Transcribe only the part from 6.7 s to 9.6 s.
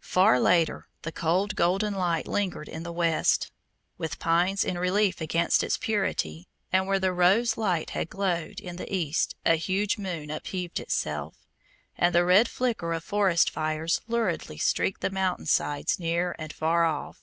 and where the rose light had glowed in the east, a